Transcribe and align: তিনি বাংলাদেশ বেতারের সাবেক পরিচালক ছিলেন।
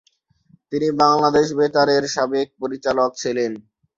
তিনি 0.71 0.87
বাংলাদেশ 1.01 1.47
বেতারের 1.59 2.03
সাবেক 2.15 2.47
পরিচালক 2.61 3.09
ছিলেন। 3.21 3.51